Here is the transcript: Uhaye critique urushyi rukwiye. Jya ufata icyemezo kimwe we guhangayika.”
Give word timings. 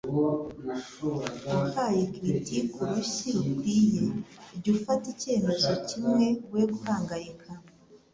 Uhaye 1.57 2.01
critique 2.15 2.73
urushyi 2.83 3.29
rukwiye. 3.43 4.05
Jya 4.61 4.69
ufata 4.75 5.05
icyemezo 5.13 5.71
kimwe 5.87 6.27
we 6.51 6.61
guhangayika.” 6.71 7.49